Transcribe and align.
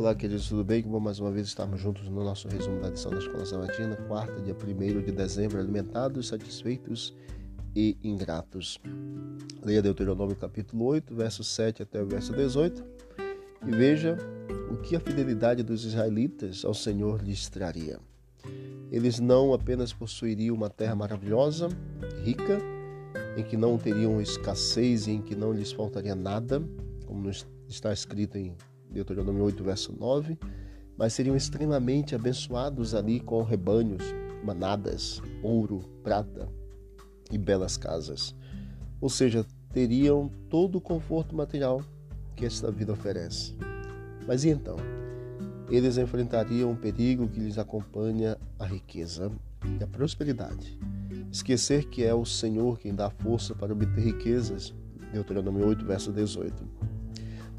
Olá, 0.00 0.14
queridos, 0.14 0.48
tudo 0.48 0.64
bem? 0.64 0.80
Bom 0.80 0.98
mais 0.98 1.20
uma 1.20 1.30
vez 1.30 1.46
estarmos 1.46 1.78
juntos 1.78 2.08
no 2.08 2.24
nosso 2.24 2.48
resumo 2.48 2.80
da 2.80 2.88
edição 2.88 3.10
da 3.10 3.18
Escola 3.18 3.44
Sabatina, 3.44 3.96
quarta, 4.08 4.40
dia 4.40 4.56
1 4.56 5.02
de 5.02 5.12
dezembro, 5.12 5.58
alimentados, 5.58 6.28
satisfeitos 6.28 7.14
e 7.76 7.98
ingratos. 8.02 8.80
Leia 9.62 9.82
Deuteronômio 9.82 10.34
capítulo 10.34 10.86
8, 10.86 11.14
verso 11.14 11.44
7 11.44 11.82
até 11.82 12.02
o 12.02 12.06
verso 12.06 12.32
18 12.32 12.82
e 13.66 13.70
veja 13.72 14.16
o 14.72 14.78
que 14.78 14.96
a 14.96 15.00
fidelidade 15.00 15.62
dos 15.62 15.84
israelitas 15.84 16.64
ao 16.64 16.72
Senhor 16.72 17.22
lhes 17.22 17.50
traria. 17.50 18.00
Eles 18.90 19.20
não 19.20 19.52
apenas 19.52 19.92
possuiriam 19.92 20.56
uma 20.56 20.70
terra 20.70 20.96
maravilhosa, 20.96 21.68
rica, 22.24 22.58
em 23.36 23.44
que 23.44 23.54
não 23.54 23.76
teriam 23.76 24.18
escassez 24.18 25.06
e 25.06 25.10
em 25.10 25.20
que 25.20 25.36
não 25.36 25.52
lhes 25.52 25.72
faltaria 25.72 26.14
nada, 26.14 26.62
como 27.04 27.28
está 27.68 27.92
escrito 27.92 28.38
em 28.38 28.56
Deuteronômio 28.90 29.44
8, 29.44 29.62
verso 29.62 29.96
9, 29.98 30.38
mas 30.96 31.12
seriam 31.12 31.36
extremamente 31.36 32.14
abençoados 32.14 32.94
ali 32.94 33.20
com 33.20 33.42
rebanhos, 33.42 34.02
manadas, 34.44 35.22
ouro, 35.42 35.80
prata 36.02 36.48
e 37.30 37.38
belas 37.38 37.76
casas. 37.76 38.34
Ou 39.00 39.08
seja, 39.08 39.46
teriam 39.72 40.30
todo 40.48 40.76
o 40.76 40.80
conforto 40.80 41.34
material 41.34 41.82
que 42.34 42.44
esta 42.44 42.70
vida 42.70 42.92
oferece. 42.92 43.56
Mas 44.26 44.44
e 44.44 44.50
então? 44.50 44.76
Eles 45.70 45.96
enfrentariam 45.96 46.70
um 46.70 46.76
perigo 46.76 47.28
que 47.28 47.38
lhes 47.38 47.56
acompanha 47.56 48.36
a 48.58 48.66
riqueza 48.66 49.30
e 49.78 49.84
a 49.84 49.86
prosperidade. 49.86 50.78
Esquecer 51.30 51.84
que 51.88 52.02
é 52.04 52.12
o 52.12 52.26
Senhor 52.26 52.78
quem 52.78 52.94
dá 52.94 53.08
força 53.08 53.54
para 53.54 53.72
obter 53.72 54.00
riquezas. 54.02 54.74
Deuteronômio 55.12 55.66
8, 55.66 55.84
verso 55.84 56.12
18 56.12 56.89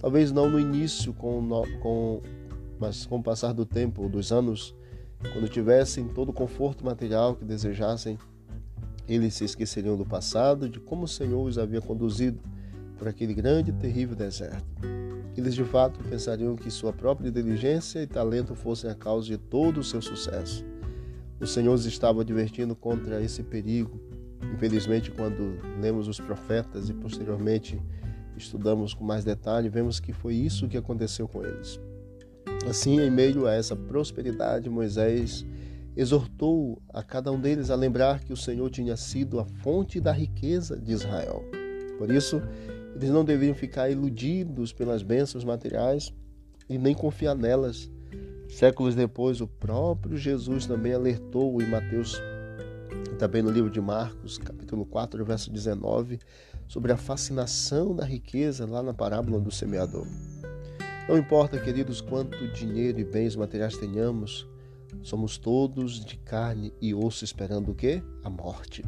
Talvez 0.02 0.32
não 0.32 0.50
no 0.50 0.60
início, 0.60 1.14
com, 1.14 1.48
com, 1.80 2.22
mas 2.80 3.06
com 3.06 3.18
o 3.18 3.24
passar 3.24 3.54
do 3.54 3.68
tempo, 3.68 4.10
dos 4.10 4.32
anos, 4.32 4.74
quando 5.32 5.48
tivessem 5.48 6.08
todo 6.08 6.30
o 6.30 6.34
conforto 6.34 6.84
material 6.84 7.36
que 7.36 7.46
desejassem, 7.46 8.18
eles 9.08 9.36
se 9.36 9.46
esqueceriam 9.46 9.96
do 9.96 10.04
passado, 10.04 10.68
de 10.68 10.80
como 10.80 11.04
o 11.04 11.08
Senhor 11.08 11.46
os 11.46 11.60
havia 11.60 11.82
conduzido 11.82 12.40
por 12.98 13.08
aquele 13.08 13.32
grande 13.32 13.70
e 13.70 13.74
terrível 13.74 14.16
deserto. 14.16 14.66
Eles 15.38 15.54
de 15.54 15.64
fato 15.64 16.04
pensariam 16.04 16.56
que 16.56 16.72
sua 16.72 16.92
própria 16.92 17.30
inteligência 17.30 18.02
e 18.02 18.08
talento 18.08 18.56
fossem 18.56 18.90
a 18.90 18.96
causa 18.96 19.28
de 19.28 19.38
todo 19.38 19.82
o 19.82 19.84
seu 19.84 20.02
sucesso. 20.02 20.66
O 21.40 21.46
Senhor 21.46 21.74
os 21.74 21.86
estava 21.86 22.22
advertindo 22.22 22.76
contra 22.76 23.22
esse 23.22 23.44
perigo. 23.44 24.02
Infelizmente, 24.52 25.12
quando 25.12 25.60
lemos 25.80 26.08
os 26.08 26.20
profetas 26.20 26.90
e 26.90 26.94
posteriormente 26.94 27.80
estudamos 28.38 28.94
com 28.94 29.04
mais 29.04 29.24
detalhe, 29.24 29.70
vemos 29.70 30.00
que 30.00 30.14
foi 30.14 30.36
isso 30.36 30.68
que 30.68 30.78
aconteceu 30.78 31.28
com 31.28 31.44
eles. 31.44 31.80
Assim, 32.70 33.00
em 33.00 33.10
meio 33.10 33.48
a 33.48 33.54
essa 33.54 33.76
prosperidade, 33.76 34.70
Moisés 34.70 35.46
exortou 35.96 36.82
a 36.90 37.04
cada 37.04 37.32
um 37.32 37.40
deles 37.40 37.70
a 37.70 37.76
lembrar 37.76 38.22
que 38.22 38.32
o 38.32 38.38
Senhor 38.38 38.70
tinha 38.70 38.96
sido 38.96 39.40
a 39.40 39.46
fonte 39.46 40.00
da 40.00 40.12
riqueza 40.12 40.80
de 40.80 40.92
Israel. 40.92 41.44
Por 41.98 42.12
isso, 42.12 42.42
eles 42.96 43.10
não 43.10 43.26
deveriam 43.26 43.56
ficar 43.56 43.90
iludidos 43.90 44.72
pelas 44.72 45.04
bênçãos 45.04 45.44
materiais 45.44 46.14
e 46.70 46.78
nem 46.78 46.94
confiar 46.94 47.36
nelas. 47.36 47.90
Séculos 48.48 48.96
depois, 48.96 49.42
o 49.42 49.48
próprio 49.48 50.18
Jesus 50.18 50.66
também 50.66 50.94
alertou 50.94 51.62
em 51.62 51.68
Mateus, 51.68 52.22
também 53.22 53.44
no 53.44 53.52
livro 53.52 53.70
de 53.70 53.80
Marcos, 53.80 54.40
capítulo 54.40 54.84
4, 54.84 55.24
verso 55.24 55.52
19, 55.52 56.18
sobre 56.68 56.92
a 56.92 56.98
fascinação 56.98 57.96
da 57.96 58.04
riqueza 58.04 58.66
lá 58.66 58.82
na 58.82 58.96
parábola 58.96 59.40
do 59.40 59.52
semeador. 59.52 60.08
Não 61.08 61.16
importa, 61.16 61.60
queridos, 61.60 62.02
quanto 62.02 62.52
dinheiro 62.52 63.00
e 63.00 63.04
bens 63.04 63.36
materiais 63.36 63.78
tenhamos, 63.78 64.48
somos 65.04 65.38
todos 65.38 66.04
de 66.04 66.18
carne 66.18 66.74
e 66.82 66.96
osso 66.96 67.24
esperando 67.24 67.70
o 67.70 67.76
quê? 67.76 68.02
A 68.24 68.30
morte. 68.30 68.84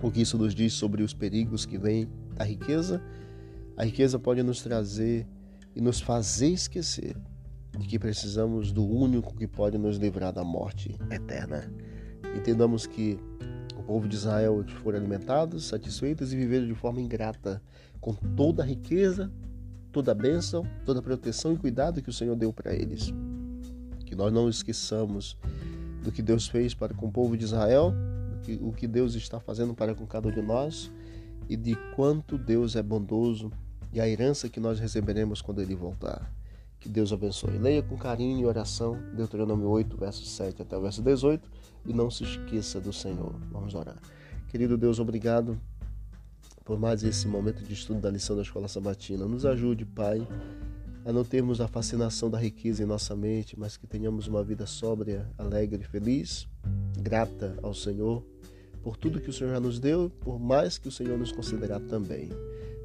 O 0.00 0.08
que 0.08 0.22
isso 0.22 0.38
nos 0.38 0.54
diz 0.54 0.74
sobre 0.74 1.02
os 1.02 1.12
perigos 1.12 1.66
que 1.66 1.76
vêm 1.76 2.08
da 2.36 2.44
riqueza? 2.44 3.02
A 3.76 3.84
riqueza 3.84 4.20
pode 4.20 4.40
nos 4.44 4.62
trazer 4.62 5.26
e 5.74 5.80
nos 5.80 6.00
fazer 6.00 6.50
esquecer 6.50 7.16
de 7.76 7.88
que 7.88 7.98
precisamos 7.98 8.70
do 8.70 8.86
único 8.86 9.34
que 9.34 9.48
pode 9.48 9.76
nos 9.78 9.96
livrar 9.96 10.32
da 10.32 10.44
morte 10.44 10.96
eterna. 11.10 11.68
Entendamos 12.36 12.86
que 12.86 13.18
o 13.76 13.82
povo 13.82 14.08
de 14.08 14.16
Israel 14.16 14.64
foram 14.82 14.98
alimentados, 14.98 15.64
satisfeitos 15.64 16.32
e 16.32 16.36
viveram 16.36 16.66
de 16.66 16.74
forma 16.74 17.00
ingrata, 17.00 17.62
com 18.00 18.14
toda 18.14 18.62
a 18.62 18.66
riqueza, 18.66 19.30
toda 19.90 20.12
a 20.12 20.14
bênção, 20.14 20.66
toda 20.84 21.00
a 21.00 21.02
proteção 21.02 21.52
e 21.52 21.58
cuidado 21.58 22.02
que 22.02 22.10
o 22.10 22.12
Senhor 22.12 22.36
deu 22.36 22.52
para 22.52 22.74
eles. 22.74 23.12
Que 24.06 24.14
nós 24.14 24.32
não 24.32 24.48
esqueçamos 24.48 25.36
do 26.02 26.10
que 26.10 26.22
Deus 26.22 26.48
fez 26.48 26.74
para 26.74 26.94
com 26.94 27.06
o 27.06 27.12
povo 27.12 27.36
de 27.36 27.44
Israel, 27.44 27.92
que, 28.42 28.58
o 28.60 28.72
que 28.72 28.86
Deus 28.86 29.14
está 29.14 29.38
fazendo 29.38 29.74
para 29.74 29.94
com 29.94 30.06
cada 30.06 30.28
um 30.28 30.32
de 30.32 30.42
nós 30.42 30.90
e 31.48 31.56
de 31.56 31.76
quanto 31.94 32.38
Deus 32.38 32.76
é 32.76 32.82
bondoso 32.82 33.50
e 33.92 34.00
a 34.00 34.08
herança 34.08 34.48
que 34.48 34.58
nós 34.58 34.80
receberemos 34.80 35.42
quando 35.42 35.60
Ele 35.60 35.74
voltar. 35.74 36.32
Que 36.82 36.88
Deus 36.88 37.12
abençoe. 37.12 37.58
Leia 37.58 37.80
com 37.80 37.96
carinho 37.96 38.40
e 38.40 38.44
oração 38.44 38.98
Deuteronômio 39.14 39.68
8, 39.68 39.96
verso 39.96 40.24
7 40.24 40.62
até 40.62 40.76
o 40.76 40.80
verso 40.80 41.00
18 41.00 41.48
e 41.86 41.92
não 41.92 42.10
se 42.10 42.24
esqueça 42.24 42.80
do 42.80 42.92
Senhor. 42.92 43.32
Vamos 43.52 43.72
orar. 43.76 43.96
Querido 44.48 44.76
Deus, 44.76 44.98
obrigado 44.98 45.56
por 46.64 46.80
mais 46.80 47.04
esse 47.04 47.28
momento 47.28 47.62
de 47.62 47.72
estudo 47.72 48.00
da 48.00 48.10
lição 48.10 48.34
da 48.34 48.42
Escola 48.42 48.66
Sabatina. 48.66 49.26
Nos 49.26 49.46
ajude, 49.46 49.84
Pai, 49.84 50.26
a 51.04 51.12
não 51.12 51.24
termos 51.24 51.60
a 51.60 51.68
fascinação 51.68 52.28
da 52.28 52.38
riqueza 52.38 52.82
em 52.82 52.86
nossa 52.86 53.14
mente, 53.14 53.56
mas 53.56 53.76
que 53.76 53.86
tenhamos 53.86 54.26
uma 54.26 54.42
vida 54.42 54.66
sóbria, 54.66 55.30
alegre, 55.38 55.84
feliz, 55.84 56.48
grata 56.98 57.56
ao 57.62 57.72
Senhor 57.72 58.24
por 58.82 58.96
tudo 58.96 59.20
que 59.20 59.30
o 59.30 59.32
Senhor 59.32 59.50
já 59.50 59.60
nos 59.60 59.78
deu, 59.78 60.10
por 60.20 60.40
mais 60.40 60.78
que 60.78 60.88
o 60.88 60.92
Senhor 60.92 61.16
nos 61.16 61.30
considerar 61.30 61.78
também. 61.78 62.28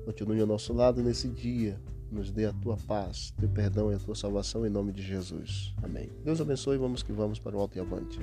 Continue 0.06 0.40
ao 0.40 0.46
nosso 0.46 0.72
lado 0.72 1.02
nesse 1.02 1.28
dia, 1.28 1.82
nos 2.12 2.32
dê 2.32 2.46
a 2.46 2.54
tua 2.54 2.78
paz, 2.78 3.34
teu 3.40 3.50
perdão 3.50 3.92
e 3.92 3.96
a 3.96 4.00
tua 4.00 4.16
salvação 4.16 4.66
em 4.66 4.70
nome 4.70 4.92
de 4.92 5.02
Jesus. 5.02 5.74
Amém. 5.82 6.10
Deus 6.24 6.42
abençoe 6.42 6.78
vamos 6.78 7.04
que 7.04 7.12
vamos 7.12 7.40
para 7.40 7.56
o 7.56 7.60
alto 7.60 7.78
e 7.78 7.82
avante. 7.82 8.20